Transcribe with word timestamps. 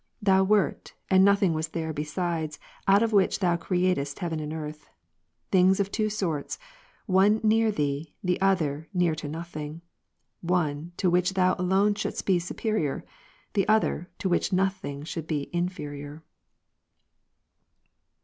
Thou 0.19 0.43
wert, 0.43 0.95
and 1.11 1.23
nothing 1.23 1.53
was 1.53 1.67
there 1.67 1.93
besides, 1.93 2.57
out 2.87 3.03
of 3.03 3.13
which 3.13 3.37
Thou 3.37 3.55
createdst 3.55 4.17
heaven 4.17 4.39
and 4.39 4.51
earth; 4.51 4.89
things 5.51 5.79
of 5.79 5.91
two 5.91 6.09
sorts; 6.09 6.57
one 7.05 7.39
near 7.43 7.69
Thee, 7.71 8.15
the 8.23 8.41
other 8.41 8.89
near 8.95 9.13
to 9.13 9.27
nothing''; 9.27 9.81
one, 10.41 10.91
to 10.97 11.07
which 11.11 11.35
Thou 11.35 11.55
alone 11.59 11.93
shouldest 11.93 12.25
be 12.25 12.39
superior; 12.39 13.05
the 13.53 13.67
other, 13.67 14.09
to 14.17 14.27
which 14.27 14.51
nothing 14.51 15.03
should 15.03 15.27
be 15.27 15.51
inferior. 15.55 16.23